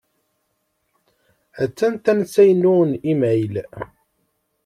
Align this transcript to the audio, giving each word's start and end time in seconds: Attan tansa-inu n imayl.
Attan 1.63 1.93
tansa-inu 2.03 2.75
n 2.89 2.91
imayl. 3.11 3.55